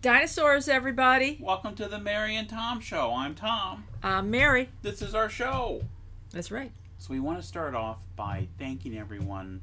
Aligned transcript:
Dinosaurs, 0.00 0.68
everybody. 0.68 1.38
Welcome 1.40 1.74
to 1.74 1.88
the 1.88 1.98
Mary 1.98 2.36
and 2.36 2.48
Tom 2.48 2.78
Show. 2.78 3.12
I'm 3.16 3.34
Tom. 3.34 3.82
I'm 4.00 4.30
Mary. 4.30 4.68
This 4.80 5.02
is 5.02 5.12
our 5.12 5.28
show. 5.28 5.82
That's 6.30 6.52
right. 6.52 6.70
So, 6.98 7.12
we 7.12 7.18
want 7.18 7.40
to 7.40 7.44
start 7.44 7.74
off 7.74 7.98
by 8.14 8.46
thanking 8.60 8.96
everyone 8.96 9.60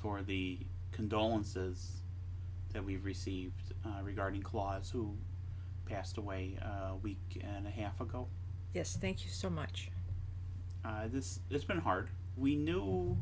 for 0.00 0.22
the 0.22 0.56
condolences 0.92 1.90
that 2.72 2.82
we've 2.82 3.04
received 3.04 3.74
uh, 3.84 4.02
regarding 4.02 4.40
Claws, 4.40 4.88
who 4.88 5.14
passed 5.84 6.16
away 6.16 6.56
a 6.62 6.94
week 6.94 7.42
and 7.42 7.66
a 7.66 7.70
half 7.70 8.00
ago. 8.00 8.28
Yes, 8.72 8.96
thank 8.98 9.26
you 9.26 9.30
so 9.30 9.50
much. 9.50 9.90
Uh, 10.86 11.08
this 11.08 11.40
it's 11.50 11.64
been 11.64 11.80
hard. 11.80 12.08
We 12.38 12.56
knew 12.56 13.14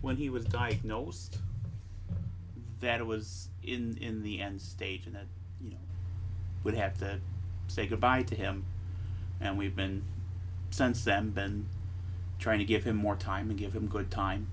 when 0.00 0.16
he 0.16 0.30
was 0.30 0.44
diagnosed 0.46 1.38
that 2.80 2.98
it 2.98 3.06
was 3.06 3.50
in 3.62 3.96
in 4.00 4.24
the 4.24 4.40
end 4.40 4.60
stage, 4.60 5.06
and 5.06 5.14
that 5.14 5.26
you 5.62 5.70
know 5.70 5.76
would 6.64 6.74
have 6.74 6.98
to 6.98 7.20
say 7.68 7.86
goodbye 7.86 8.22
to 8.24 8.34
him. 8.34 8.64
And 9.40 9.56
we've 9.56 9.74
been 9.74 10.02
since 10.70 11.04
then 11.04 11.30
been 11.30 11.66
trying 12.38 12.58
to 12.58 12.64
give 12.64 12.84
him 12.84 12.96
more 12.96 13.16
time 13.16 13.50
and 13.50 13.58
give 13.58 13.74
him 13.74 13.86
good 13.86 14.10
time. 14.10 14.48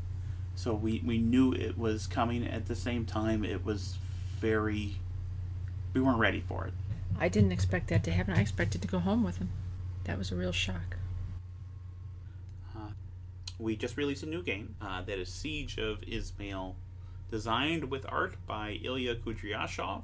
So 0.55 0.73
we 0.73 1.01
we 1.05 1.17
knew 1.17 1.53
it 1.53 1.77
was 1.77 2.07
coming. 2.07 2.47
At 2.47 2.67
the 2.67 2.75
same 2.75 3.05
time, 3.05 3.43
it 3.43 3.65
was 3.65 3.97
very 4.39 4.95
we 5.93 6.01
weren't 6.01 6.19
ready 6.19 6.41
for 6.41 6.65
it. 6.65 6.73
I 7.19 7.29
didn't 7.29 7.51
expect 7.51 7.87
that 7.89 8.03
to 8.05 8.11
happen. 8.11 8.33
I 8.33 8.41
expected 8.41 8.81
to 8.81 8.87
go 8.87 8.99
home 8.99 9.23
with 9.23 9.37
him. 9.37 9.49
That 10.05 10.17
was 10.17 10.31
a 10.31 10.35
real 10.35 10.51
shock. 10.51 10.97
we 13.59 13.75
just 13.75 13.97
released 13.97 14.23
a 14.23 14.27
new 14.27 14.43
game 14.43 14.75
uh, 14.81 15.01
that 15.01 15.17
is 15.17 15.29
Siege 15.29 15.77
of 15.77 16.01
Izmail, 16.01 16.75
designed 17.31 17.89
with 17.89 18.05
art 18.07 18.35
by 18.45 18.79
Ilya 18.83 19.15
Kudryashov. 19.15 20.03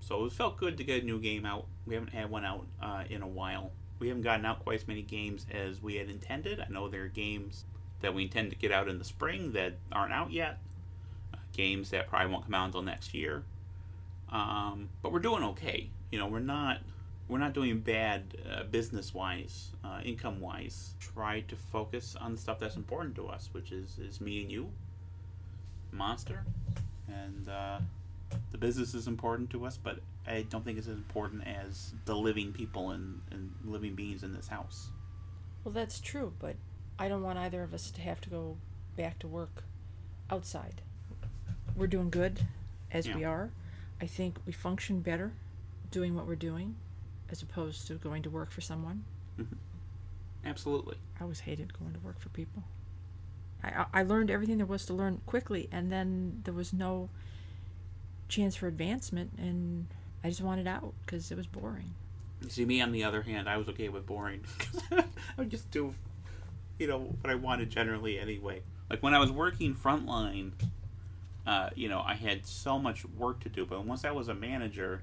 So 0.00 0.24
it 0.24 0.32
felt 0.32 0.56
good 0.56 0.76
to 0.78 0.84
get 0.84 1.02
a 1.02 1.06
new 1.06 1.20
game 1.20 1.44
out. 1.44 1.66
We 1.86 1.94
haven't 1.94 2.12
had 2.12 2.30
one 2.30 2.44
out 2.44 2.66
uh, 2.82 3.04
in 3.08 3.22
a 3.22 3.26
while. 3.28 3.70
We 3.98 4.08
haven't 4.08 4.22
gotten 4.22 4.46
out 4.46 4.60
quite 4.60 4.80
as 4.80 4.88
many 4.88 5.02
games 5.02 5.46
as 5.52 5.82
we 5.82 5.96
had 5.96 6.08
intended. 6.08 6.58
I 6.58 6.66
know 6.70 6.88
there 6.88 7.04
are 7.04 7.08
games 7.08 7.64
that 8.00 8.14
we 8.14 8.22
intend 8.22 8.50
to 8.50 8.56
get 8.56 8.72
out 8.72 8.88
in 8.88 8.98
the 8.98 9.04
spring 9.04 9.52
that 9.52 9.74
aren't 9.92 10.12
out 10.12 10.32
yet. 10.32 10.58
Uh, 11.34 11.38
games 11.52 11.90
that 11.90 12.08
probably 12.08 12.32
won't 12.32 12.44
come 12.44 12.54
out 12.54 12.66
until 12.66 12.82
next 12.82 13.12
year. 13.14 13.44
Um, 14.30 14.88
but 15.02 15.12
we're 15.12 15.20
doing 15.20 15.42
okay. 15.44 15.90
You 16.10 16.18
know, 16.18 16.26
we're 16.26 16.40
not 16.40 16.78
we're 17.28 17.38
not 17.38 17.52
doing 17.52 17.78
bad 17.78 18.36
uh, 18.50 18.64
business 18.64 19.14
wise, 19.14 19.70
uh, 19.84 20.00
income 20.04 20.40
wise. 20.40 20.94
Try 20.98 21.40
to 21.42 21.56
focus 21.56 22.16
on 22.20 22.32
the 22.32 22.38
stuff 22.40 22.58
that's 22.58 22.76
important 22.76 23.14
to 23.16 23.28
us, 23.28 23.50
which 23.52 23.70
is 23.70 23.98
is 23.98 24.20
me 24.20 24.42
and 24.42 24.50
you, 24.50 24.70
Monster, 25.92 26.44
and 27.06 27.48
uh, 27.48 27.78
the 28.52 28.58
business 28.58 28.94
is 28.94 29.06
important 29.06 29.50
to 29.50 29.66
us. 29.66 29.76
But 29.76 30.00
I 30.26 30.42
don't 30.42 30.64
think 30.64 30.78
it's 30.78 30.88
as 30.88 30.96
important 30.96 31.46
as 31.46 31.92
the 32.04 32.14
living 32.14 32.52
people 32.52 32.90
and, 32.90 33.20
and 33.30 33.52
living 33.64 33.94
beings 33.94 34.22
in 34.22 34.32
this 34.34 34.48
house. 34.48 34.90
Well, 35.64 35.72
that's 35.72 36.00
true, 36.00 36.32
but 36.38 36.56
I 36.98 37.08
don't 37.08 37.22
want 37.22 37.38
either 37.38 37.62
of 37.62 37.74
us 37.74 37.90
to 37.92 38.00
have 38.00 38.20
to 38.22 38.30
go 38.30 38.56
back 38.96 39.18
to 39.20 39.28
work 39.28 39.64
outside. 40.30 40.82
We're 41.76 41.86
doing 41.86 42.10
good 42.10 42.46
as 42.90 43.08
we 43.08 43.24
are. 43.24 43.50
I 44.00 44.06
think 44.06 44.38
we 44.46 44.52
function 44.52 45.00
better 45.00 45.32
doing 45.90 46.14
what 46.14 46.26
we're 46.26 46.36
doing 46.36 46.76
as 47.30 47.42
opposed 47.42 47.86
to 47.86 47.94
going 47.94 48.22
to 48.22 48.30
work 48.30 48.50
for 48.50 48.60
someone. 48.60 49.04
Mm-hmm. 49.38 49.56
Absolutely. 50.44 50.96
I 51.18 51.22
always 51.22 51.40
hated 51.40 51.78
going 51.78 51.92
to 51.92 52.00
work 52.00 52.18
for 52.18 52.28
people. 52.30 52.62
I 53.62 53.84
I 53.92 54.02
learned 54.02 54.30
everything 54.30 54.56
there 54.56 54.66
was 54.66 54.86
to 54.86 54.94
learn 54.94 55.20
quickly, 55.26 55.68
and 55.70 55.92
then 55.92 56.40
there 56.44 56.54
was 56.54 56.72
no 56.72 57.10
chance 58.30 58.56
for 58.56 58.66
advancement, 58.68 59.32
and 59.38 59.86
I 60.24 60.28
just 60.28 60.40
wanted 60.40 60.66
out 60.66 60.94
because 61.04 61.30
it 61.30 61.36
was 61.36 61.46
boring. 61.46 61.94
See, 62.48 62.64
me 62.64 62.80
on 62.80 62.92
the 62.92 63.04
other 63.04 63.22
hand, 63.22 63.48
I 63.48 63.58
was 63.58 63.68
okay 63.68 63.90
with 63.90 64.06
boring. 64.06 64.44
I 64.92 65.04
would 65.36 65.50
just 65.50 65.70
do, 65.70 65.94
you 66.78 66.86
know, 66.86 66.98
what 67.20 67.30
I 67.30 67.34
wanted 67.34 67.68
generally 67.68 68.18
anyway. 68.18 68.62
Like 68.88 69.02
when 69.02 69.12
I 69.12 69.18
was 69.18 69.30
working 69.30 69.74
frontline, 69.74 70.52
uh, 71.46 71.70
you 71.74 71.88
know, 71.88 72.00
I 72.00 72.14
had 72.14 72.46
so 72.46 72.78
much 72.78 73.04
work 73.04 73.40
to 73.40 73.48
do. 73.48 73.66
But 73.66 73.84
once 73.84 74.04
I 74.04 74.10
was 74.10 74.28
a 74.28 74.34
manager, 74.34 75.02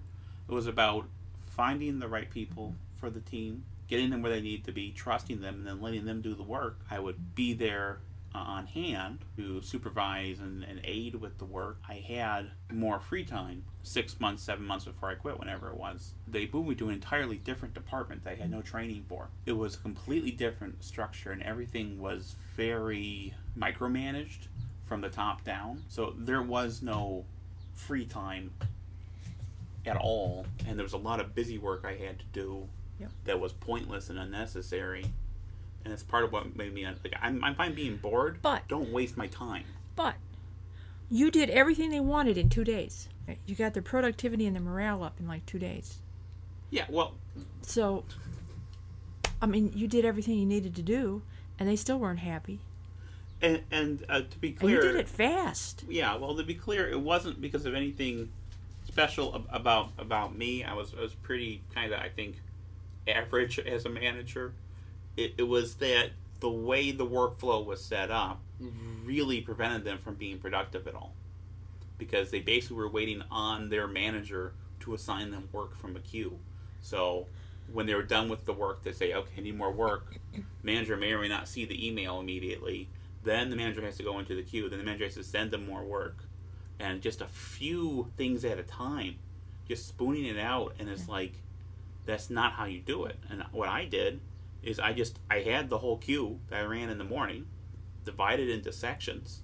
it 0.49 0.51
was 0.51 0.65
about 0.65 1.05
finding 1.45 1.99
the 1.99 2.07
right 2.07 2.29
people 2.29 2.73
for 2.95 3.09
the 3.09 3.19
team, 3.19 3.63
getting 3.87 4.09
them 4.09 4.21
where 4.21 4.31
they 4.31 4.41
need 4.41 4.63
to 4.65 4.71
be, 4.71 4.91
trusting 4.91 5.41
them, 5.41 5.55
and 5.55 5.67
then 5.67 5.81
letting 5.81 6.05
them 6.05 6.21
do 6.21 6.33
the 6.33 6.43
work. 6.43 6.79
I 6.89 6.99
would 6.99 7.35
be 7.35 7.53
there 7.53 7.99
Uh, 8.35 8.39
on 8.39 8.67
hand 8.67 9.19
to 9.37 9.61
supervise 9.61 10.39
and, 10.39 10.63
and 10.63 10.81
aid 10.83 11.15
with 11.15 11.37
the 11.39 11.45
work. 11.45 11.79
I 11.87 11.95
had 11.95 12.51
more 12.71 12.99
free 12.99 13.23
time 13.23 13.63
six 13.83 14.19
months, 14.19 14.43
seven 14.43 14.65
months 14.65 14.85
before 14.85 15.09
I 15.09 15.15
quit, 15.15 15.39
whenever 15.39 15.69
it 15.69 15.77
was. 15.77 16.13
They 16.27 16.47
moved 16.51 16.67
me 16.69 16.75
to 16.75 16.89
an 16.89 16.93
entirely 16.93 17.37
different 17.37 17.73
department 17.73 18.25
that 18.25 18.31
I 18.31 18.35
had 18.35 18.51
no 18.51 18.61
training 18.61 19.05
for. 19.07 19.29
It 19.45 19.53
was 19.53 19.75
a 19.75 19.77
completely 19.79 20.31
different 20.31 20.83
structure, 20.83 21.31
and 21.31 21.41
everything 21.41 21.99
was 21.99 22.35
very 22.55 23.33
micromanaged 23.57 24.47
from 24.85 25.01
the 25.01 25.09
top 25.09 25.43
down. 25.43 25.83
So 25.87 26.13
there 26.17 26.43
was 26.43 26.81
no 26.81 27.25
free 27.73 28.05
time 28.05 28.51
at 29.85 29.95
all, 29.97 30.45
and 30.67 30.77
there 30.77 30.83
was 30.83 30.93
a 30.93 30.97
lot 30.97 31.19
of 31.21 31.33
busy 31.33 31.57
work 31.57 31.85
I 31.85 31.95
had 31.95 32.19
to 32.19 32.25
do 32.33 32.67
Yep. 32.99 33.11
that 33.23 33.39
was 33.39 33.53
pointless 33.53 34.09
and 34.09 34.19
unnecessary. 34.19 35.05
And 35.87 35.93
it's 35.93 36.03
part 36.03 36.25
of 36.25 36.33
what 36.33 36.53
made 36.57 36.73
me 36.73 36.85
like 36.85 37.13
I'm, 37.21 37.41
I'm 37.45 37.55
fine 37.55 37.73
being 37.73 37.95
bored, 37.95 38.39
But- 38.41 38.67
don't 38.67 38.91
waste 38.91 39.15
my 39.15 39.27
time. 39.27 39.63
But 39.95 40.15
you 41.09 41.31
did 41.31 41.49
everything 41.49 41.91
they 41.91 42.01
wanted 42.01 42.37
in 42.37 42.49
two 42.49 42.65
days. 42.65 43.07
You 43.45 43.55
got 43.55 43.73
their 43.73 43.81
productivity 43.81 44.45
and 44.45 44.53
their 44.53 44.61
morale 44.61 45.01
up 45.01 45.17
in 45.17 45.29
like 45.29 45.45
two 45.45 45.59
days. 45.59 45.99
Yeah, 46.71 46.83
well, 46.89 47.13
So, 47.61 48.03
I 49.41 49.45
mean, 49.45 49.71
you 49.73 49.87
did 49.87 50.03
everything 50.03 50.37
you 50.37 50.45
needed 50.45 50.75
to 50.75 50.81
do, 50.81 51.21
and 51.57 51.69
they 51.69 51.77
still 51.77 51.99
weren't 51.99 52.19
happy. 52.19 52.59
and 53.41 53.61
and 53.71 54.05
uh, 54.09 54.23
to 54.29 54.37
be 54.39 54.49
And 54.49 54.57
clear, 54.59 54.83
you 54.83 54.91
did 54.91 54.95
it 54.97 55.07
fast. 55.07 55.85
yeah, 55.87 56.17
well, 56.17 56.35
to 56.35 56.43
be 56.43 56.53
clear, 56.55 56.89
it 56.89 56.99
wasn't 56.99 57.39
because 57.39 57.65
of 57.65 57.75
anything 57.75 58.29
special 58.89 59.33
ab- 59.35 59.47
about 59.61 59.91
about 59.97 60.35
me. 60.37 60.65
I 60.65 60.73
was 60.73 60.93
I 60.97 60.99
was 61.01 61.13
pretty 61.13 61.61
kind 61.73 61.93
of 61.93 62.01
I 62.01 62.09
think 62.09 62.41
average 63.07 63.57
as 63.59 63.85
a 63.85 63.89
manager. 63.89 64.51
It, 65.17 65.33
it 65.37 65.43
was 65.43 65.75
that 65.75 66.11
the 66.39 66.49
way 66.49 66.91
the 66.91 67.05
workflow 67.05 67.65
was 67.65 67.83
set 67.83 68.11
up 68.11 68.41
really 69.03 69.41
prevented 69.41 69.83
them 69.83 69.97
from 69.97 70.15
being 70.15 70.37
productive 70.37 70.87
at 70.87 70.95
all 70.95 71.13
because 71.97 72.29
they 72.29 72.39
basically 72.39 72.77
were 72.77 72.89
waiting 72.89 73.23
on 73.31 73.69
their 73.69 73.87
manager 73.87 74.53
to 74.81 74.93
assign 74.93 75.31
them 75.31 75.49
work 75.51 75.75
from 75.75 75.95
a 75.95 75.99
queue. 75.99 76.37
So 76.81 77.25
when 77.71 77.85
they 77.85 77.95
were 77.95 78.03
done 78.03 78.29
with 78.29 78.45
the 78.45 78.53
work, 78.53 78.83
they 78.83 78.91
say, 78.91 79.13
"Okay, 79.13 79.33
I 79.37 79.41
need 79.41 79.57
more 79.57 79.71
work." 79.71 80.19
Manager 80.63 80.95
may 80.95 81.11
or 81.11 81.19
may 81.19 81.27
not 81.27 81.47
see 81.47 81.65
the 81.65 81.87
email 81.87 82.19
immediately. 82.19 82.87
Then 83.23 83.49
the 83.49 83.55
manager 83.55 83.81
has 83.81 83.97
to 83.97 84.03
go 84.03 84.19
into 84.19 84.35
the 84.35 84.43
queue. 84.43 84.69
Then 84.69 84.79
the 84.79 84.85
manager 84.85 85.05
has 85.05 85.15
to 85.15 85.23
send 85.23 85.51
them 85.51 85.65
more 85.65 85.83
work, 85.83 86.25
and 86.79 87.01
just 87.01 87.21
a 87.21 87.27
few 87.27 88.11
things 88.15 88.45
at 88.45 88.59
a 88.59 88.63
time, 88.63 89.17
just 89.67 89.87
spooning 89.87 90.25
it 90.25 90.37
out. 90.37 90.75
And 90.79 90.87
it's 90.87 91.09
like, 91.09 91.33
that's 92.05 92.29
not 92.29 92.53
how 92.53 92.65
you 92.65 92.79
do 92.79 93.05
it. 93.05 93.17
And 93.29 93.43
what 93.51 93.67
I 93.67 93.85
did 93.85 94.21
is 94.63 94.79
I 94.79 94.93
just 94.93 95.19
I 95.29 95.39
had 95.39 95.69
the 95.69 95.79
whole 95.79 95.97
queue 95.97 96.39
that 96.49 96.61
I 96.61 96.65
ran 96.65 96.89
in 96.89 96.97
the 96.97 97.03
morning, 97.03 97.47
divided 98.03 98.49
into 98.49 98.71
sections. 98.71 99.41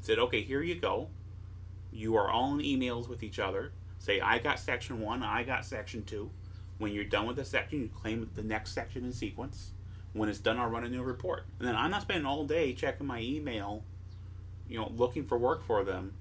Said, 0.00 0.18
okay, 0.18 0.42
here 0.42 0.62
you 0.62 0.74
go. 0.74 1.08
You 1.92 2.16
are 2.16 2.30
all 2.30 2.54
in 2.54 2.60
emails 2.60 3.08
with 3.08 3.22
each 3.22 3.38
other. 3.38 3.72
Say, 3.98 4.20
I 4.20 4.38
got 4.38 4.58
section 4.58 5.00
one, 5.00 5.22
I 5.22 5.44
got 5.44 5.64
section 5.64 6.04
two. 6.04 6.30
When 6.78 6.92
you're 6.92 7.04
done 7.04 7.26
with 7.26 7.36
the 7.36 7.44
section, 7.44 7.80
you 7.80 7.88
claim 7.88 8.28
the 8.34 8.42
next 8.42 8.72
section 8.72 9.04
in 9.04 9.12
sequence. 9.12 9.70
When 10.12 10.28
it's 10.28 10.40
done, 10.40 10.58
I'll 10.58 10.68
run 10.68 10.84
a 10.84 10.88
new 10.88 11.02
report. 11.02 11.46
And 11.58 11.68
then 11.68 11.76
I'm 11.76 11.90
not 11.90 12.02
spending 12.02 12.26
all 12.26 12.44
day 12.44 12.72
checking 12.72 13.06
my 13.06 13.20
email, 13.20 13.84
you 14.68 14.78
know, 14.78 14.90
looking 14.96 15.24
for 15.24 15.38
work 15.38 15.64
for 15.64 15.84
them. 15.84 16.14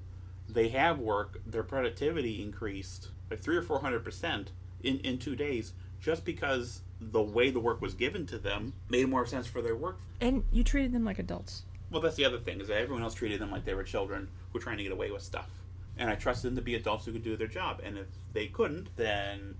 They 0.47 0.69
have 0.69 0.99
work, 0.99 1.41
their 1.45 1.63
productivity 1.63 2.43
increased 2.43 3.09
by 3.29 3.37
three 3.37 3.57
or 3.57 3.63
four 3.63 3.79
hundred 3.79 4.03
percent 4.03 4.51
in, 4.83 4.99
in 4.99 5.17
two 5.17 5.35
days 5.35 5.73
just 5.99 6.23
because 6.25 6.81
the 7.01 7.21
way 7.21 7.49
the 7.49 7.59
work 7.59 7.81
was 7.81 7.95
given 7.95 8.27
to 8.27 8.37
them 8.37 8.73
made 8.89 9.09
more 9.09 9.25
sense 9.25 9.47
for 9.47 9.61
their 9.61 9.75
work. 9.75 9.97
And 10.21 10.43
you 10.51 10.63
treated 10.63 10.93
them 10.93 11.03
like 11.03 11.17
adults. 11.17 11.63
Well, 11.89 12.01
that's 12.01 12.15
the 12.15 12.25
other 12.25 12.37
thing 12.37 12.61
is 12.61 12.67
that 12.67 12.77
everyone 12.77 13.03
else 13.03 13.15
treated 13.15 13.41
them 13.41 13.51
like 13.51 13.65
they 13.65 13.73
were 13.73 13.83
children 13.83 14.29
who 14.51 14.59
were 14.59 14.63
trying 14.63 14.77
to 14.77 14.83
get 14.83 14.91
away 14.91 15.11
with 15.11 15.23
stuff, 15.23 15.49
and 15.97 16.09
I 16.09 16.15
trusted 16.15 16.51
them 16.51 16.55
to 16.55 16.61
be 16.61 16.75
adults 16.75 17.05
who 17.05 17.11
could 17.11 17.23
do 17.23 17.35
their 17.35 17.47
job. 17.47 17.81
And 17.83 17.97
if 17.97 18.07
they 18.31 18.47
couldn't, 18.47 18.95
then 18.95 19.55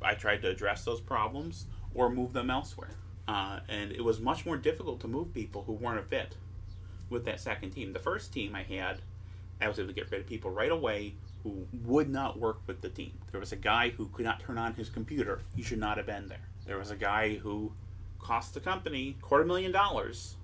I 0.00 0.14
tried 0.14 0.40
to 0.42 0.48
address 0.48 0.84
those 0.84 1.00
problems 1.00 1.66
or 1.94 2.08
move 2.08 2.32
them 2.32 2.48
elsewhere. 2.48 2.90
Uh, 3.26 3.60
and 3.68 3.90
it 3.92 4.02
was 4.02 4.20
much 4.20 4.46
more 4.46 4.56
difficult 4.56 5.00
to 5.00 5.08
move 5.08 5.34
people 5.34 5.64
who 5.64 5.72
weren't 5.72 5.98
a 5.98 6.02
fit 6.02 6.36
with 7.10 7.24
that 7.24 7.40
second 7.40 7.70
team. 7.70 7.92
The 7.92 7.98
first 7.98 8.32
team 8.32 8.54
I 8.54 8.62
had, 8.62 9.00
I 9.60 9.68
was 9.68 9.78
able 9.78 9.88
to 9.88 9.94
get 9.94 10.10
rid 10.10 10.22
of 10.22 10.26
people 10.26 10.50
right 10.50 10.70
away 10.70 11.14
who 11.42 11.66
would 11.84 12.08
not 12.08 12.38
work 12.38 12.60
with 12.66 12.80
the 12.80 12.88
team. 12.88 13.12
There 13.30 13.40
was 13.40 13.52
a 13.52 13.56
guy 13.56 13.90
who 13.90 14.08
could 14.08 14.24
not 14.24 14.40
turn 14.40 14.58
on 14.58 14.74
his 14.74 14.88
computer. 14.88 15.42
He 15.54 15.62
should 15.62 15.78
not 15.78 15.96
have 15.96 16.06
been 16.06 16.28
there. 16.28 16.48
There 16.66 16.78
was 16.78 16.90
a 16.90 16.96
guy 16.96 17.34
who 17.36 17.72
cost 18.18 18.54
the 18.54 18.60
company 18.60 19.16
quarter 19.20 19.44
million 19.44 19.72
dollars 19.72 20.36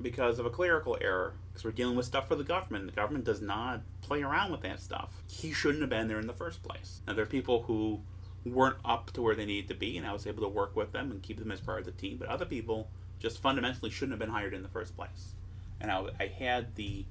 because 0.00 0.38
of 0.38 0.46
a 0.46 0.50
clerical 0.50 0.98
error. 1.00 1.34
Because 1.50 1.64
we're 1.64 1.70
dealing 1.72 1.96
with 1.96 2.06
stuff 2.06 2.28
for 2.28 2.34
the 2.34 2.44
government. 2.44 2.86
The 2.86 2.92
government 2.92 3.24
does 3.24 3.40
not 3.40 3.82
play 4.00 4.22
around 4.22 4.52
with 4.52 4.62
that 4.62 4.80
stuff. 4.80 5.22
He 5.28 5.52
shouldn't 5.52 5.82
have 5.82 5.90
been 5.90 6.08
there 6.08 6.18
in 6.18 6.26
the 6.26 6.32
first 6.32 6.62
place. 6.62 7.00
Now, 7.06 7.12
there 7.12 7.24
are 7.24 7.26
people 7.26 7.62
who 7.62 8.00
weren't 8.44 8.78
up 8.84 9.12
to 9.12 9.22
where 9.22 9.34
they 9.34 9.44
needed 9.44 9.68
to 9.68 9.74
be, 9.74 9.96
and 9.98 10.06
I 10.06 10.12
was 10.12 10.26
able 10.26 10.42
to 10.42 10.48
work 10.48 10.74
with 10.74 10.92
them 10.92 11.10
and 11.10 11.22
keep 11.22 11.38
them 11.38 11.52
as 11.52 11.60
part 11.60 11.80
of 11.80 11.84
the 11.84 11.92
team. 11.92 12.16
But 12.16 12.28
other 12.28 12.46
people 12.46 12.88
just 13.20 13.40
fundamentally 13.40 13.90
shouldn't 13.90 14.12
have 14.12 14.18
been 14.18 14.30
hired 14.30 14.54
in 14.54 14.62
the 14.62 14.68
first 14.68 14.96
place. 14.96 15.34
And 15.80 15.90
I, 15.90 16.06
I 16.18 16.26
had 16.26 16.74
the 16.74 17.04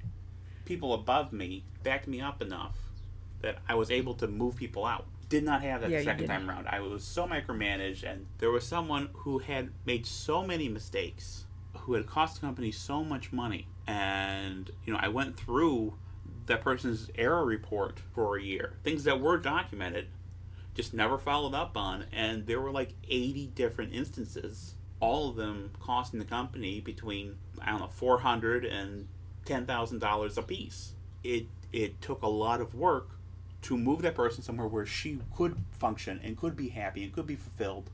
people 0.64 0.92
above 0.92 1.32
me 1.32 1.64
back 1.82 2.06
me 2.06 2.20
up 2.20 2.42
enough 2.42 2.76
that 3.40 3.58
I 3.68 3.74
was 3.74 3.90
able 3.90 4.14
to 4.14 4.28
move 4.28 4.56
people 4.56 4.84
out. 4.84 5.06
Did 5.32 5.44
not 5.44 5.62
have 5.62 5.80
that 5.80 5.88
Yeah, 5.88 5.98
the 6.00 6.04
second 6.04 6.26
time 6.26 6.48
around. 6.48 6.68
I 6.68 6.80
was 6.80 7.02
so 7.02 7.26
micromanaged, 7.26 8.04
and 8.04 8.26
there 8.36 8.50
was 8.50 8.66
someone 8.66 9.08
who 9.14 9.38
had 9.38 9.70
made 9.86 10.04
so 10.04 10.46
many 10.46 10.68
mistakes, 10.68 11.46
who 11.74 11.94
had 11.94 12.06
cost 12.06 12.34
the 12.34 12.46
company 12.46 12.70
so 12.70 13.02
much 13.02 13.32
money. 13.32 13.66
And, 13.86 14.70
you 14.84 14.92
know, 14.92 14.98
I 15.00 15.08
went 15.08 15.38
through 15.38 15.94
that 16.44 16.60
person's 16.60 17.10
error 17.14 17.46
report 17.46 17.98
for 18.14 18.36
a 18.36 18.42
year. 18.42 18.74
Things 18.84 19.04
that 19.04 19.22
were 19.22 19.38
documented, 19.38 20.08
just 20.74 20.92
never 20.92 21.16
followed 21.16 21.54
up 21.54 21.78
on. 21.78 22.04
And 22.12 22.46
there 22.46 22.60
were 22.60 22.70
like 22.70 22.92
80 23.08 23.46
different 23.54 23.94
instances, 23.94 24.74
all 25.00 25.30
of 25.30 25.36
them 25.36 25.70
costing 25.80 26.18
the 26.18 26.26
company 26.26 26.78
between, 26.80 27.36
I 27.58 27.70
don't 27.70 27.80
know, 27.80 27.88
400 27.88 28.66
and 28.66 29.08
$10,000 29.46 30.36
a 30.36 30.42
piece. 30.42 30.92
It, 31.24 31.46
it 31.72 32.02
took 32.02 32.20
a 32.20 32.28
lot 32.28 32.60
of 32.60 32.74
work 32.74 33.12
to 33.62 33.76
move 33.78 34.02
that 34.02 34.14
person 34.14 34.42
somewhere 34.42 34.66
where 34.66 34.86
she 34.86 35.18
could 35.36 35.56
function 35.70 36.20
and 36.22 36.36
could 36.36 36.56
be 36.56 36.68
happy 36.68 37.04
and 37.04 37.12
could 37.12 37.26
be 37.26 37.36
fulfilled. 37.36 37.90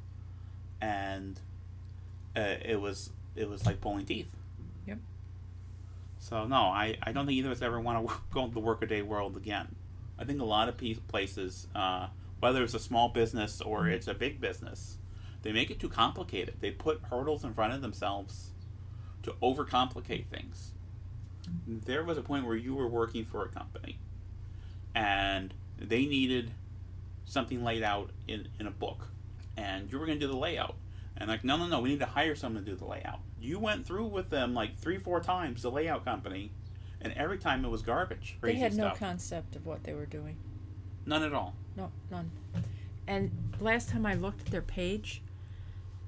And 0.81 1.39
uh, 2.37 2.57
it 2.65 2.81
was 2.81 3.11
it 3.37 3.49
was 3.49 3.67
like 3.67 3.81
pulling 3.81 4.07
teeth. 4.07 4.29
Yep. 4.87 4.99
So 6.19 6.47
no, 6.47 6.57
I, 6.57 6.97
I 7.03 7.13
don't 7.13 7.27
think 7.27 7.39
either 7.39 7.51
of 7.51 7.57
us 7.57 7.63
ever 7.63 7.81
want 7.81 8.07
to 8.07 8.15
go 8.33 8.45
into 8.45 8.55
the 8.55 8.61
workaday 8.61 9.03
world 9.03 9.37
again. 9.37 9.75
I 10.19 10.25
think 10.25 10.41
a 10.41 10.45
lot 10.45 10.69
of 10.69 10.77
places, 11.07 11.69
uh, 11.75 12.09
whether 12.41 12.63
it's 12.65 12.75
a 12.75 12.81
small 12.81 13.09
business 13.09 13.61
or 13.61 13.89
it's 13.89 14.09
a 14.09 14.15
big 14.15 14.41
business, 14.41 14.99
they 15.43 15.53
make 15.53 15.71
it 15.71 15.79
too 15.79 15.89
complicated. 15.89 16.57
They 16.61 16.73
put 16.73 17.01
hurdles 17.11 17.45
in 17.45 17.55
front 17.55 17.73
of 17.73 17.83
themselves 17.83 18.51
to 19.23 19.33
overcomplicate 19.43 20.27
things. 20.27 20.73
There 21.67 22.05
was 22.05 22.19
a 22.19 22.23
point 22.23 22.47
where 22.47 22.57
you 22.57 22.75
were 22.75 22.89
working 22.89 23.25
for 23.25 23.45
a 23.45 23.49
company, 23.49 23.99
and 24.95 25.55
they 25.79 26.07
needed 26.07 26.53
something 27.25 27.63
laid 27.63 27.83
out 27.83 28.11
in, 28.27 28.49
in 28.59 28.67
a 28.67 28.71
book, 28.71 29.09
and 29.57 29.91
you 29.91 29.99
were 29.99 30.07
going 30.07 30.19
to 30.19 30.27
do 30.27 30.31
the 30.31 30.39
layout. 30.39 30.77
And 31.17 31.29
like, 31.29 31.43
no, 31.45 31.57
no, 31.57 31.67
no, 31.67 31.81
we 31.81 31.89
need 31.89 31.99
to 31.99 32.07
hire 32.07 32.37
someone 32.37 32.65
to 32.65 32.71
do 32.71 32.77
the 32.77 32.85
layout. 32.85 33.21
You 33.41 33.59
went 33.59 33.87
through 33.87 34.07
with 34.07 34.31
them 34.31 34.55
like 34.55 34.79
three, 34.79 34.99
four 34.99 35.21
times 35.21 35.63
the 35.63 35.71
layout 35.71 36.05
company, 36.05 36.53
and 37.01 37.13
every 37.15 37.39
time 37.39 37.65
it 37.65 37.69
was 37.69 37.83
garbage. 37.83 38.37
They 38.41 38.55
had 38.55 38.75
no 38.75 38.89
stuff. 38.89 38.99
concept 38.99 39.57
of 39.57 39.67
what 39.67 39.85
they 39.85 39.95
were 39.95 40.07
doing. 40.07 40.37
None 41.07 41.23
at 41.23 41.33
all. 41.33 41.55
No, 41.77 41.91
none. 42.11 42.31
And 43.07 43.31
last 43.61 43.89
time 43.89 44.05
I 44.05 44.15
looked 44.15 44.43
at 44.43 44.47
their 44.49 44.63
page, 44.63 45.23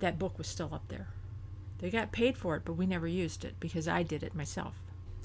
that 0.00 0.18
book 0.18 0.36
was 0.38 0.46
still 0.46 0.70
up 0.72 0.86
there. 0.88 1.08
They 1.78 1.90
got 1.90 2.12
paid 2.12 2.36
for 2.36 2.56
it, 2.56 2.62
but 2.64 2.74
we 2.74 2.86
never 2.86 3.08
used 3.08 3.44
it 3.44 3.54
because 3.58 3.88
I 3.88 4.02
did 4.02 4.22
it 4.22 4.34
myself. 4.34 4.74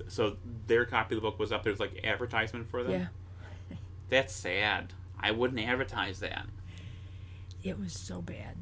So 0.07 0.37
their 0.67 0.85
copy 0.85 1.15
of 1.15 1.21
the 1.21 1.29
book 1.29 1.37
was 1.37 1.51
up 1.51 1.63
there 1.63 1.73
as 1.73 1.79
like 1.79 2.05
advertisement 2.05 2.69
for 2.69 2.83
them. 2.83 2.91
Yeah. 2.91 3.07
That's 4.09 4.33
sad. 4.33 4.93
I 5.19 5.31
wouldn't 5.31 5.59
advertise 5.59 6.19
that. 6.19 6.45
It 7.63 7.79
was 7.79 7.93
so 7.93 8.21
bad. 8.21 8.57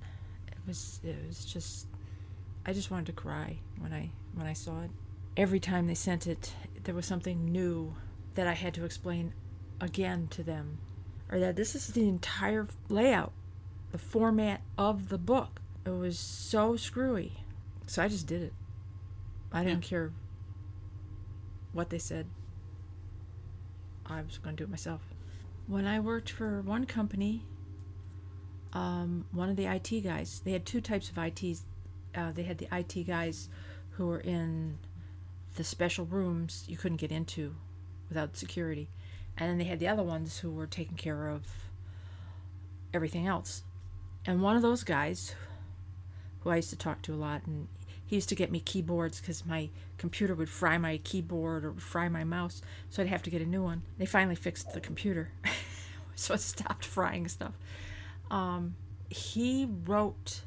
It 0.48 0.58
was 0.66 1.00
it 1.04 1.18
was 1.28 1.44
just 1.46 1.88
I 2.66 2.74
just 2.74 2.90
wanted 2.90 3.08
to 3.08 3.14
cry 3.14 3.60
when 3.80 3.92
I 3.94 4.12
when 4.34 4.48
I 4.48 4.54
saw 4.54 4.82
it. 4.84 4.92
Every 5.36 5.60
time 5.60 5.88
they 5.88 5.96
sent 5.96 6.28
it, 6.28 6.54
there 6.84 6.96
was 6.96 7.06
something 7.06 7.52
new 7.52 7.96
that 8.36 8.48
I 8.48 8.54
had 8.54 8.74
to 8.76 8.86
explain 8.86 9.34
again 9.82 10.28
to 10.32 10.44
them. 10.44 10.78
Or 11.32 11.40
that 11.40 11.56
this 11.56 11.76
is 11.76 11.88
the 11.88 12.08
entire 12.08 12.68
layout, 12.90 13.34
the 13.92 13.98
format 13.98 14.62
of 14.78 15.10
the 15.10 15.18
book. 15.18 15.62
It 15.86 15.90
was 15.90 16.18
so 16.20 16.76
screwy. 16.76 17.34
So 17.88 18.04
I 18.04 18.08
just 18.08 18.28
did 18.28 18.42
it. 18.44 18.54
I 19.52 19.64
didn't 19.64 19.84
care 19.84 20.12
what 21.74 21.90
they 21.90 22.00
said. 22.00 22.28
I 24.06 24.22
was 24.22 24.38
going 24.38 24.56
to 24.56 24.64
do 24.64 24.68
it 24.68 24.70
myself. 24.70 25.02
When 25.68 25.86
I 25.88 26.00
worked 26.00 26.30
for 26.30 26.62
one 26.62 26.86
company, 26.86 27.46
um, 28.74 29.26
one 29.32 29.50
of 29.50 29.56
the 29.56 29.66
IT 29.66 30.02
guys. 30.02 30.42
They 30.44 30.52
had 30.52 30.66
two 30.66 30.82
types 30.82 31.10
of 31.10 31.18
ITs. 31.18 31.64
Uh, 32.16 32.32
they 32.32 32.44
had 32.44 32.58
the 32.58 32.68
IT 32.72 33.06
guys 33.08 33.50
who 33.92 34.08
were 34.08 34.20
in 34.20 34.78
the 35.56 35.64
special 35.64 36.06
rooms 36.06 36.66
you 36.68 36.78
couldn't 36.78 36.98
get 36.98 37.12
into 37.12 37.56
without 38.10 38.36
security, 38.36 38.90
and 39.38 39.50
then 39.50 39.58
they 39.58 39.64
had 39.64 39.80
the 39.80 39.88
other 39.88 40.04
ones 40.04 40.40
who 40.40 40.52
were 40.52 40.68
taking 40.68 40.98
care 40.98 41.30
of 41.30 41.44
everything 42.94 43.28
else. 43.28 43.64
And 44.26 44.42
one 44.42 44.56
of 44.56 44.62
those 44.62 44.84
guys, 44.84 45.36
who 46.40 46.50
I 46.50 46.58
used 46.58 46.72
to 46.72 46.76
talk 46.76 47.02
to 47.04 47.14
a 47.14 47.16
lot, 47.16 47.44
and 47.46 47.68
he 48.06 48.16
used 48.16 48.30
to 48.30 48.36
get 48.36 48.52
me 48.52 48.60
keyboards 48.60 49.20
because 49.20 49.46
my 49.46 49.70
computer 49.98 50.36
would 50.36 50.50
fry 50.50 50.78
my 50.78 50.98
keyboard 50.98 51.66
or 51.66 51.74
fry 51.74 52.10
my 52.10 52.24
mouse, 52.24 52.62
so 52.90 53.02
I'd 53.02 53.10
have 53.10 53.24
to 53.24 53.30
get 53.30 53.42
a 53.42 53.46
new 53.46 53.64
one. 53.64 53.84
They 53.98 54.06
finally 54.06 54.36
fixed 54.36 54.74
the 54.74 54.82
computer, 54.82 55.32
so 56.16 56.34
it 56.34 56.42
stopped 56.42 56.86
frying 56.86 57.28
stuff 57.28 57.54
um, 58.34 58.76
he 59.10 59.70
wrote 59.86 60.42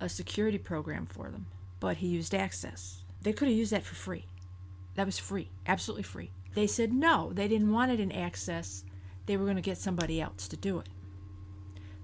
a 0.00 0.08
security 0.08 0.58
program 0.58 1.06
for 1.06 1.30
them, 1.30 1.46
but 1.78 1.98
he 1.98 2.08
used 2.08 2.34
Access. 2.34 3.04
They 3.22 3.32
could 3.32 3.48
have 3.48 3.56
used 3.56 3.72
that 3.72 3.84
for 3.84 3.94
free. 3.94 4.26
That 4.96 5.06
was 5.06 5.18
free, 5.18 5.48
absolutely 5.66 6.02
free. 6.02 6.32
They 6.54 6.66
said 6.66 6.92
no, 6.92 7.32
they 7.32 7.46
didn't 7.48 7.70
want 7.70 7.92
it 7.92 8.00
in 8.00 8.10
Access. 8.10 8.84
They 9.26 9.36
were 9.36 9.44
going 9.44 9.56
to 9.56 9.62
get 9.62 9.78
somebody 9.78 10.20
else 10.20 10.48
to 10.48 10.56
do 10.56 10.80
it. 10.80 10.88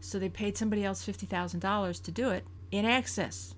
So 0.00 0.20
they 0.20 0.29
paid 0.29 0.56
somebody 0.56 0.85
else 0.85 1.05
$50,000 1.05 2.02
to 2.02 2.11
do 2.12 2.31
it 2.31 2.44
in 2.70 2.85
Access 2.85 3.55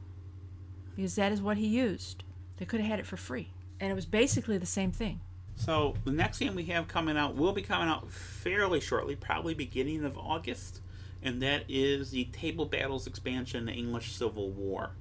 because 0.96 1.14
that 1.16 1.32
is 1.32 1.40
what 1.40 1.56
he 1.56 1.66
used. 1.66 2.24
They 2.56 2.64
could 2.64 2.80
have 2.80 2.88
had 2.88 2.98
it 3.00 3.06
for 3.06 3.16
free. 3.16 3.50
And 3.80 3.90
it 3.90 3.94
was 3.94 4.06
basically 4.06 4.58
the 4.58 4.66
same 4.66 4.92
thing. 4.92 5.20
So 5.56 5.94
the 6.04 6.12
next 6.12 6.38
game 6.38 6.54
we 6.54 6.64
have 6.64 6.88
coming 6.88 7.16
out 7.16 7.34
will 7.36 7.52
be 7.52 7.62
coming 7.62 7.88
out 7.88 8.10
fairly 8.10 8.80
shortly, 8.80 9.16
probably 9.16 9.54
beginning 9.54 10.04
of 10.04 10.16
August, 10.16 10.80
and 11.22 11.42
that 11.42 11.64
is 11.68 12.10
the 12.10 12.24
Table 12.26 12.64
Battles 12.64 13.06
expansion, 13.06 13.66
the 13.66 13.72
English 13.72 14.12
Civil 14.12 14.50
War. 14.50 14.92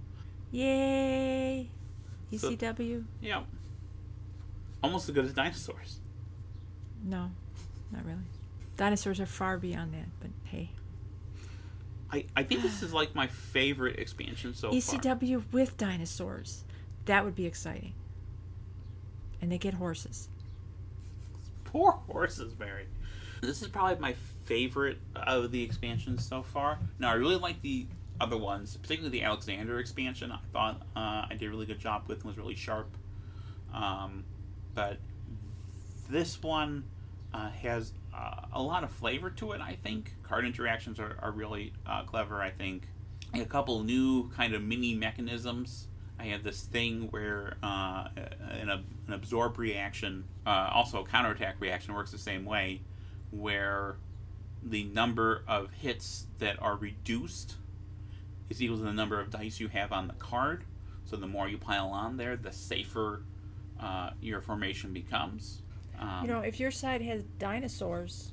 Yay! 0.52 1.70
So- 2.36 2.52
ECW? 2.52 3.06
Yeah, 3.22 3.44
almost 4.84 5.08
as 5.10 5.16
good 5.16 5.26
as 5.26 5.34
dinosaurs. 5.34 6.00
No, 7.04 7.32
not 7.92 8.06
really. 8.06 8.20
Dinosaurs 8.78 9.20
are 9.20 9.26
far 9.26 9.58
beyond 9.58 9.94
that, 9.94 10.08
but 10.20 10.30
hey. 10.44 10.72
I, 12.12 12.26
I 12.36 12.44
think 12.44 12.62
this 12.62 12.82
is 12.82 12.94
like 12.94 13.14
my 13.14 13.28
favorite 13.28 14.00
expansion 14.00 14.54
so 14.54 14.72
far. 14.72 14.80
ECW 14.80 15.44
with 15.52 15.78
dinosaurs. 15.78 16.64
That 17.06 17.24
would 17.24 17.36
be 17.36 17.46
exciting. 17.46 17.94
And 19.42 19.52
they 19.52 19.58
get 19.58 19.76
horses. 19.76 20.28
Poor 21.66 21.92
horses, 22.08 22.54
Mary. 22.58 22.88
This 23.42 23.62
is 23.62 23.68
probably 23.68 24.00
my 24.00 24.16
favorite 24.46 24.98
of 25.16 25.52
the 25.52 25.62
expansions 25.64 26.26
so 26.26 26.42
far. 26.42 26.80
Now, 26.98 27.12
I 27.12 27.14
really 27.14 27.38
like 27.38 27.62
the 27.62 27.86
other 28.20 28.38
ones, 28.38 28.76
particularly 28.78 29.18
the 29.18 29.24
Alexander 29.24 29.80
expansion. 29.80 30.32
I 30.32 30.40
thought 30.52 30.82
uh, 30.96 31.26
I 31.30 31.36
did 31.38 31.46
a 31.46 31.50
really 31.50 31.66
good 31.66 31.80
job 31.80 32.04
with 32.08 32.18
and 32.18 32.26
was 32.26 32.38
really 32.38 32.56
sharp. 32.56 32.90
Um, 33.74 34.26
but 34.74 34.98
this 36.10 36.42
one 36.42 36.84
uh, 37.34 37.50
has 37.50 37.94
uh, 38.14 38.42
a 38.54 38.62
lot 38.62 38.84
of 38.84 38.92
flavor 38.92 39.30
to 39.32 39.52
it, 39.52 39.62
I 39.62 39.78
think. 39.82 40.14
Card 40.24 40.46
interactions 40.46 41.00
are, 41.00 41.18
are 41.22 41.32
really 41.32 41.74
uh, 41.86 42.04
clever, 42.04 42.42
I 42.42 42.52
think. 42.52 42.88
A 43.34 43.46
couple 43.46 43.84
new 43.84 44.30
kind 44.30 44.54
of 44.54 44.62
mini 44.62 44.96
mechanisms. 44.96 45.88
I 46.20 46.26
have 46.26 46.44
this 46.44 46.64
thing 46.64 47.08
where 47.12 47.58
uh, 47.64 48.08
an, 48.52 48.70
an 48.70 49.14
absorb 49.14 49.58
reaction, 49.58 50.26
uh, 50.46 50.70
also 50.74 51.02
a 51.02 51.06
counterattack 51.06 51.56
reaction, 51.60 51.94
works 51.94 52.12
the 52.12 52.18
same 52.18 52.44
way, 52.44 52.82
where 53.32 53.98
the 54.64 54.84
number 54.86 55.44
of 55.48 55.72
hits 55.72 56.26
that 56.40 56.62
are 56.62 56.76
reduced 56.76 57.56
is 58.50 58.62
equal 58.62 58.78
to 58.78 58.84
the 58.84 58.92
number 58.92 59.20
of 59.20 59.30
dice 59.30 59.60
you 59.60 59.70
have 59.70 59.92
on 59.92 60.08
the 60.08 60.14
card. 60.16 60.66
So 61.06 61.16
the 61.16 61.28
more 61.28 61.48
you 61.48 61.58
pile 61.58 61.88
on 61.88 62.18
there, 62.18 62.36
the 62.36 62.52
safer 62.52 63.24
uh, 63.80 64.12
your 64.22 64.42
formation 64.42 64.92
becomes. 64.92 65.62
Um, 66.00 66.22
You 66.24 66.28
know, 66.28 66.40
if 66.40 66.60
your 66.60 66.72
side 66.72 67.02
has 67.02 67.24
dinosaurs, 67.40 68.32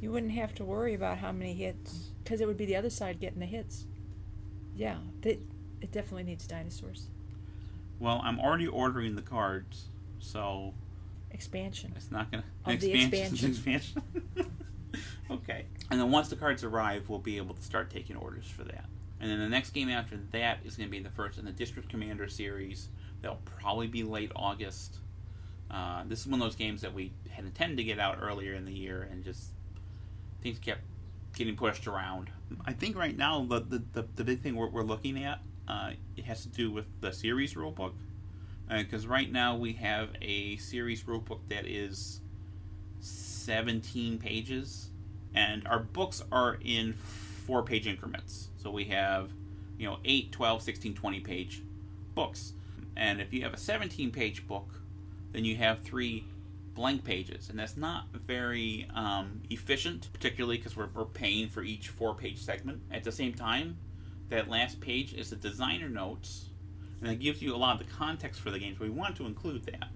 you 0.00 0.10
wouldn't 0.12 0.32
have 0.32 0.54
to 0.56 0.64
worry 0.64 0.94
about 0.94 1.18
how 1.18 1.32
many 1.32 1.54
hits, 1.54 2.10
because 2.22 2.40
it 2.40 2.46
would 2.46 2.56
be 2.58 2.66
the 2.66 2.76
other 2.76 2.90
side 2.90 3.20
getting 3.20 3.40
the 3.40 3.46
hits. 3.46 3.86
Yeah, 4.76 4.96
they, 5.22 5.38
it 5.80 5.92
definitely 5.92 6.24
needs 6.24 6.46
dinosaurs. 6.46 7.06
well, 8.00 8.20
I'm 8.24 8.38
already 8.40 8.66
ordering 8.66 9.14
the 9.16 9.22
cards, 9.22 9.84
so 10.18 10.74
Expansion. 11.30 11.92
It's 11.96 12.10
not 12.12 12.30
gonna 12.30 12.44
Of 12.64 12.80
the 12.80 12.92
expansion. 12.92 13.50
expansion. 13.50 14.02
okay. 15.30 15.64
And 15.90 15.98
then 16.00 16.10
once 16.12 16.28
the 16.28 16.36
cards 16.36 16.62
arrive, 16.62 17.08
we'll 17.08 17.18
be 17.18 17.38
able 17.38 17.54
to 17.56 17.62
start 17.62 17.90
taking 17.90 18.14
orders 18.16 18.46
for 18.46 18.62
that. 18.64 18.84
And 19.20 19.30
then 19.30 19.40
the 19.40 19.48
next 19.48 19.70
game 19.70 19.88
after 19.88 20.16
that 20.32 20.58
is 20.64 20.76
going 20.76 20.88
to 20.88 20.90
be 20.90 21.00
the 21.00 21.10
first 21.10 21.38
in 21.38 21.44
the 21.44 21.50
District 21.52 21.88
Commander 21.88 22.28
series. 22.28 22.88
That'll 23.20 23.40
probably 23.44 23.86
be 23.88 24.02
late 24.04 24.30
August. 24.36 24.98
Uh, 25.74 26.04
this 26.06 26.20
is 26.20 26.26
one 26.28 26.40
of 26.40 26.46
those 26.46 26.54
games 26.54 26.82
that 26.82 26.94
we 26.94 27.12
had 27.30 27.44
intended 27.44 27.76
to 27.76 27.84
get 27.84 27.98
out 27.98 28.18
earlier 28.22 28.54
in 28.54 28.64
the 28.64 28.72
year, 28.72 29.08
and 29.10 29.24
just 29.24 29.50
things 30.40 30.58
kept 30.58 30.82
getting 31.34 31.56
pushed 31.56 31.88
around. 31.88 32.30
I 32.64 32.72
think 32.72 32.96
right 32.96 33.16
now 33.16 33.44
the 33.44 33.60
the, 33.60 33.82
the, 33.92 34.06
the 34.14 34.24
big 34.24 34.40
thing 34.40 34.54
we're, 34.54 34.68
we're 34.68 34.82
looking 34.82 35.22
at 35.24 35.40
uh, 35.66 35.90
it 36.16 36.24
has 36.24 36.42
to 36.42 36.48
do 36.48 36.70
with 36.70 36.86
the 37.00 37.12
series 37.12 37.54
rulebook, 37.54 37.92
because 38.68 39.04
uh, 39.04 39.08
right 39.08 39.30
now 39.30 39.56
we 39.56 39.72
have 39.72 40.10
a 40.22 40.56
series 40.58 41.02
rulebook 41.04 41.40
that 41.48 41.66
is 41.66 42.20
17 43.00 44.18
pages, 44.18 44.90
and 45.34 45.66
our 45.66 45.80
books 45.80 46.22
are 46.30 46.58
in 46.62 46.92
four 46.92 47.64
page 47.64 47.88
increments. 47.88 48.48
So 48.58 48.70
we 48.70 48.84
have, 48.84 49.30
you 49.76 49.88
know, 49.88 49.98
8, 50.04 50.30
12, 50.30 50.62
16, 50.62 50.94
20 50.94 51.20
page 51.20 51.62
books. 52.14 52.52
And 52.96 53.20
if 53.20 53.32
you 53.32 53.42
have 53.42 53.52
a 53.52 53.58
17 53.58 54.12
page 54.12 54.46
book, 54.46 54.68
then 55.34 55.44
you 55.44 55.56
have 55.56 55.82
three 55.82 56.24
blank 56.74 57.04
pages. 57.04 57.50
And 57.50 57.58
that's 57.58 57.76
not 57.76 58.06
very 58.12 58.88
um, 58.94 59.42
efficient, 59.50 60.08
particularly 60.12 60.56
because 60.56 60.76
we're, 60.76 60.88
we're 60.94 61.04
paying 61.04 61.48
for 61.48 61.62
each 61.62 61.88
four 61.88 62.14
page 62.14 62.40
segment. 62.40 62.80
At 62.90 63.04
the 63.04 63.12
same 63.12 63.34
time, 63.34 63.76
that 64.28 64.48
last 64.48 64.80
page 64.80 65.12
is 65.12 65.30
the 65.30 65.36
designer 65.36 65.88
notes, 65.88 66.48
and 67.00 67.10
it 67.10 67.20
gives 67.20 67.42
you 67.42 67.54
a 67.54 67.58
lot 67.58 67.80
of 67.80 67.86
the 67.86 67.92
context 67.92 68.40
for 68.40 68.50
the 68.50 68.58
game, 68.58 68.76
so 68.78 68.84
We 68.84 68.90
want 68.90 69.16
to 69.16 69.26
include 69.26 69.64
that. 69.66 69.88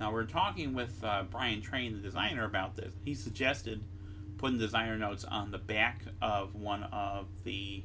Now, 0.00 0.12
we're 0.12 0.24
talking 0.24 0.74
with 0.74 1.02
uh, 1.04 1.22
Brian 1.30 1.62
Train, 1.62 1.94
the 1.94 2.00
designer, 2.00 2.44
about 2.44 2.74
this. 2.76 2.92
He 3.04 3.14
suggested 3.14 3.82
putting 4.36 4.58
designer 4.58 4.98
notes 4.98 5.24
on 5.24 5.52
the 5.52 5.58
back 5.58 6.02
of 6.20 6.56
one 6.56 6.82
of 6.84 7.28
the 7.44 7.84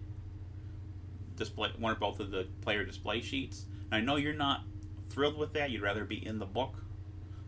display, 1.36 1.70
one 1.78 1.94
or 1.94 1.96
both 1.96 2.20
of 2.20 2.32
the 2.32 2.48
player 2.62 2.84
display 2.84 3.22
sheets. 3.22 3.66
And 3.92 4.02
I 4.02 4.02
know 4.02 4.16
you're 4.16 4.34
not 4.34 4.64
thrilled 5.10 5.38
with 5.38 5.54
that. 5.54 5.72
You'd 5.72 5.82
rather 5.82 6.06
be 6.06 6.26
in 6.26 6.40
the 6.40 6.46
book. 6.46 6.76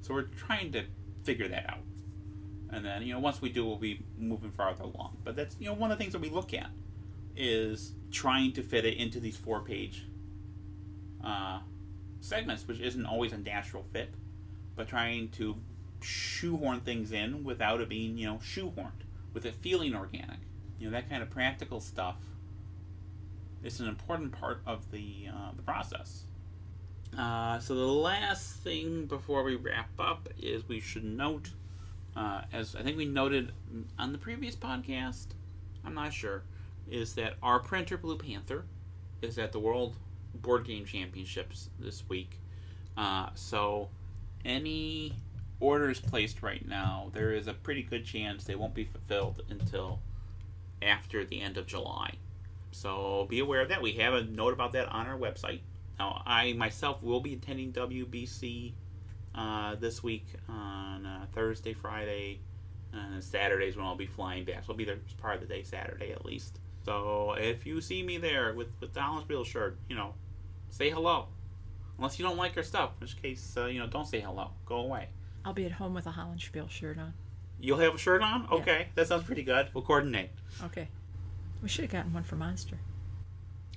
So 0.02 0.14
we're 0.14 0.24
trying 0.24 0.72
to 0.74 0.84
figure 1.24 1.48
that 1.48 1.70
out. 1.70 1.80
And 2.72 2.86
then, 2.86 3.04
you 3.04 3.14
know, 3.14 3.20
once 3.20 3.42
we 3.42 3.50
do, 3.50 3.66
we'll 3.66 3.76
be 3.76 4.02
moving 4.18 4.52
farther 4.52 4.84
along. 4.84 5.18
But 5.24 5.36
that's, 5.36 5.56
you 5.60 5.68
know, 5.68 5.74
one 5.74 5.92
of 5.92 5.98
the 5.98 6.04
things 6.04 6.14
that 6.14 6.22
we 6.22 6.30
look 6.30 6.54
at 6.54 6.70
is 7.36 7.94
trying 8.12 8.54
to 8.54 8.64
fit 8.64 8.86
it 8.86 8.98
into 8.98 9.20
these 9.20 9.38
four 9.38 9.62
page 9.62 10.06
uh, 11.24 11.60
segments, 12.22 12.68
which 12.68 12.80
isn't 12.80 13.06
always 13.06 13.34
a 13.34 13.38
natural 13.38 13.84
fit, 13.92 14.14
but 14.76 14.88
trying 14.88 15.30
to 15.30 15.58
shoehorn 16.02 16.82
things 16.82 17.12
in 17.12 17.44
without 17.44 17.82
it 17.82 17.90
being, 17.90 18.18
you 18.18 18.26
know, 18.26 18.38
shoehorned, 18.38 19.04
with 19.34 19.46
it 19.46 19.56
feeling 19.56 19.94
organic. 19.94 20.40
You 20.80 20.88
know, 20.88 20.92
that 20.94 21.10
kind 21.10 21.22
of 21.22 21.30
practical 21.30 21.80
stuff 21.80 22.18
is 23.64 23.80
an 23.80 23.88
important 23.88 24.32
part 24.32 24.62
of 24.66 24.92
the, 24.92 25.28
uh, 25.32 25.52
the 25.56 25.62
process. 25.62 26.24
Uh, 27.18 27.60
so 27.60 27.76
the 27.76 27.86
last 27.86 28.58
thing 28.58 29.06
before 29.06 29.44
we 29.44 29.56
wrap 29.56 29.90
up 30.00 30.30
is 30.42 30.68
we 30.68 30.80
should 30.80 31.04
note, 31.04 31.50
uh, 32.16 32.42
as 32.54 32.76
I 32.76 32.84
think 32.84 32.98
we 32.98 33.06
noted 33.06 33.52
on 34.00 34.12
the 34.12 34.18
previous 34.18 34.56
podcast, 34.56 35.28
I'm 35.84 35.94
not 35.94 36.14
sure, 36.14 36.44
is 36.90 37.14
that 37.16 37.34
our 37.44 37.60
printer 37.60 37.98
Blue 37.98 38.18
Panther 38.18 38.66
is 39.22 39.38
at 39.38 39.52
the 39.52 39.60
World 39.60 39.96
Board 40.36 40.66
Game 40.66 40.86
Championships 40.86 41.70
this 41.80 42.08
week. 42.08 42.40
Uh, 42.96 43.30
so 43.36 43.90
any 44.46 45.14
orders 45.60 46.00
placed 46.00 46.42
right 46.42 46.66
now, 46.68 47.12
there 47.14 47.34
is 47.34 47.48
a 47.48 47.54
pretty 47.54 47.84
good 47.84 48.06
chance 48.06 48.44
they 48.44 48.56
won't 48.56 48.74
be 48.74 48.86
fulfilled 48.86 49.42
until 49.50 50.00
after 50.82 51.26
the 51.26 51.42
end 51.42 51.58
of 51.58 51.68
July. 51.68 52.14
So 52.72 53.28
be 53.30 53.40
aware 53.40 53.62
of 53.62 53.70
that. 53.70 53.82
We 53.82 53.94
have 53.94 54.14
a 54.14 54.24
note 54.24 54.54
about 54.54 54.72
that 54.74 54.88
on 54.90 55.08
our 55.08 55.18
website. 55.18 55.60
Now, 56.02 56.24
I 56.26 56.54
myself 56.54 57.04
will 57.04 57.20
be 57.20 57.34
attending 57.34 57.72
WBC 57.74 58.74
uh, 59.36 59.76
this 59.76 60.02
week 60.02 60.26
on 60.50 61.06
uh, 61.06 61.28
Thursday, 61.32 61.74
Friday, 61.74 62.40
and 62.92 63.24
Saturdays 63.24 63.78
when 63.78 63.86
I'll 63.86 63.96
be 63.96 64.08
flying 64.08 64.44
back. 64.44 64.66
So 64.66 64.72
I'll 64.72 64.78
be 64.78 64.84
there 64.84 64.98
as 65.06 65.14
part 65.14 65.36
of 65.36 65.42
the 65.42 65.46
day, 65.48 65.62
Saturday 65.62 66.12
at 66.12 66.26
least. 66.26 66.60
So 66.86 67.36
if 67.38 67.68
you 67.68 67.82
see 67.82 68.02
me 68.02 68.18
there 68.18 68.56
with 68.56 68.70
with 68.80 68.94
the 68.94 69.00
Hollandspiele 69.00 69.46
shirt, 69.46 69.78
you 69.90 69.96
know, 69.96 70.16
say 70.70 70.90
hello. 70.90 71.28
Unless 72.00 72.18
you 72.18 72.26
don't 72.26 72.38
like 72.38 72.58
our 72.58 72.64
stuff, 72.64 72.94
in 73.00 73.06
which 73.06 73.22
case, 73.22 73.54
uh, 73.56 73.68
you 73.68 73.78
know, 73.78 73.86
don't 73.86 74.08
say 74.08 74.22
hello. 74.22 74.50
Go 74.66 74.78
away. 74.78 75.10
I'll 75.46 75.54
be 75.54 75.68
at 75.68 75.74
home 75.74 75.94
with 75.94 76.08
a 76.08 76.12
Hollandspiele 76.12 76.72
shirt 76.72 76.98
on. 76.98 77.14
You'll 77.60 77.78
have 77.78 77.94
a 77.94 78.00
shirt 78.00 78.24
on? 78.24 78.48
Okay, 78.52 78.80
yeah. 78.80 78.86
that 78.96 79.08
sounds 79.08 79.26
pretty 79.26 79.44
good. 79.44 79.68
We'll 79.72 79.84
coordinate. 79.84 80.32
Okay. 80.64 80.88
We 81.62 81.70
should 81.70 81.84
have 81.84 81.92
gotten 81.92 82.12
one 82.12 82.24
for 82.24 82.38
Monster. 82.38 82.80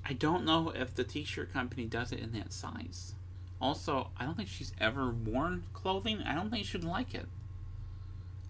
I 0.05 0.13
don't 0.13 0.45
know 0.45 0.71
if 0.71 0.95
the 0.95 1.05
t-shirt 1.05 1.53
company 1.53 1.87
does 1.87 2.13
it 2.13 2.21
in 2.21 2.33
that 2.33 2.53
size. 2.53 3.15
Also, 3.61 4.11
I 4.19 4.25
don't 4.25 4.37
think 4.37 4.49
she's 4.49 4.73
ever 4.81 5.11
worn 5.11 5.65
clothing. 5.73 6.21
I 6.23 6.35
don't 6.35 6.51
think 6.51 6.67
she'd 6.67 6.85
like 6.85 7.15
it. 7.15 7.27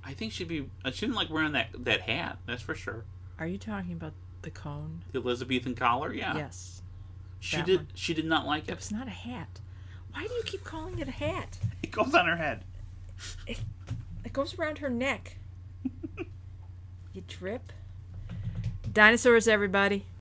I 0.03 0.13
think 0.13 0.33
she'd 0.33 0.49
be. 0.49 0.69
Uh, 0.85 0.91
she 0.91 1.07
didn't 1.07 1.17
like 1.17 1.31
wearing 1.31 1.53
that 1.53 1.69
that 1.85 2.03
hat. 2.03 2.39
That's 2.47 2.63
for 2.63 2.75
sure. 2.75 3.05
Are 3.39 3.47
you 3.47 3.59
talking 3.59 3.93
about 3.93 4.13
the 4.43 4.51
cone? 4.51 5.03
The 5.13 5.21
Elizabethan 5.21 5.75
collar, 5.75 6.13
yeah. 6.13 6.37
Yes. 6.37 6.83
She 7.41 7.63
did. 7.63 7.77
One. 7.77 7.89
She 7.95 8.15
did 8.15 8.25
not 8.25 8.47
like 8.47 8.69
it. 8.69 8.73
It's 8.73 8.91
not 8.91 9.07
a 9.07 9.11
hat. 9.11 9.61
Why 10.13 10.27
do 10.27 10.33
you 10.33 10.43
keep 10.45 10.65
calling 10.65 10.99
it 10.99 11.09
a 11.09 11.13
hat? 11.13 11.59
It 11.83 11.91
goes 11.91 12.15
on 12.15 12.27
her 12.27 12.37
head. 12.37 12.65
It, 13.47 13.61
it 14.25 14.33
goes 14.33 14.59
around 14.59 14.79
her 14.79 14.91
neck. 14.91 15.37
you 17.13 17.23
trip. 17.29 17.73
Dinosaurs, 18.93 19.47
everybody. 19.47 20.07